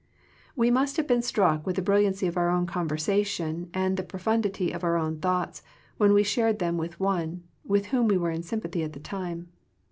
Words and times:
We 0.55 0.71
must 0.71 0.97
have 0.97 1.05
been 1.05 1.21
struck 1.21 1.63
with 1.63 1.75
the 1.75 1.83
brilliancy 1.83 2.25
of 2.25 2.35
our 2.35 2.49
own 2.49 2.65
conversation 2.65 3.69
and 3.71 3.95
the 3.97 4.03
profundity 4.03 4.71
of 4.71 4.83
our 4.83 4.97
own 4.97 5.19
thoughts, 5.19 5.61
when 5.97 6.11
we 6.11 6.23
shared 6.23 6.57
them 6.57 6.75
with 6.79 6.99
one, 6.99 7.43
with 7.63 7.85
whom 7.93 8.07
we 8.07 8.17
were 8.17 8.31
in 8.31 8.41
sympathy 8.41 8.81
at 8.81 8.93
the 8.93 8.99
time. 8.99 9.49